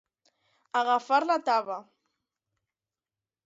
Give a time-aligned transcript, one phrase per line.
[0.79, 1.77] Agafar la taba.